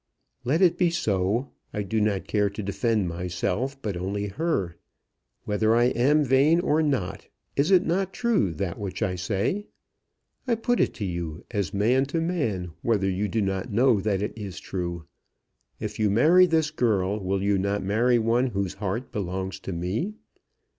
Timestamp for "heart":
18.73-19.11